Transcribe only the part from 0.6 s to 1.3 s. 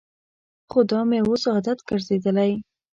خو دا مې